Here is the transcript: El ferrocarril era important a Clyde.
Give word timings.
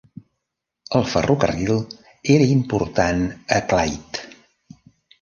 El 0.99 1.05
ferrocarril 1.11 1.77
era 2.39 2.49
important 2.57 3.23
a 3.59 3.63
Clyde. 3.71 4.29